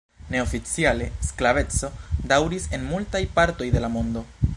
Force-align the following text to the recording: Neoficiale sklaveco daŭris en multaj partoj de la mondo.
Neoficiale 0.35 1.09
sklaveco 1.27 1.91
daŭris 2.33 2.67
en 2.79 2.89
multaj 2.95 3.23
partoj 3.37 3.69
de 3.77 3.83
la 3.85 3.93
mondo. 3.99 4.27